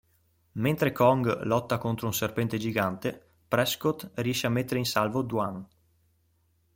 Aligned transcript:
Mentre 0.53 0.91
Kong 0.91 1.41
lotta 1.43 1.77
contro 1.77 2.07
un 2.07 2.13
serpente 2.15 2.57
gigante, 2.57 3.23
Prescott 3.47 4.09
riesce 4.15 4.47
a 4.47 4.49
mettere 4.49 4.79
in 4.79 4.85
salvo 4.87 5.21
Dwan. 5.21 5.63